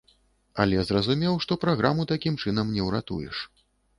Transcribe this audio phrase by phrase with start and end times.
[0.63, 3.45] Але зразумеў, што праграму такім чынам не ўратуеш.